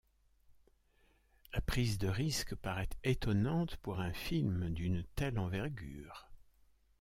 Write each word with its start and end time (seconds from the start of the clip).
La 1.53 1.61
prise 1.61 1.99
de 1.99 2.07
risque 2.07 2.55
paraît 2.55 2.89
étonnante 3.03 3.77
pour 3.77 3.99
un 3.99 4.11
film 4.13 4.71
d'une 4.71 5.03
telle 5.15 5.37
envergure. 5.37 6.27